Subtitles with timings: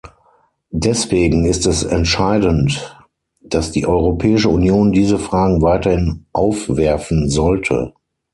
[0.73, 2.97] Deswegen ist es entscheidend,
[3.39, 7.93] dass die Europäische Union diese Fragen weiterhin aufwerfen sollte.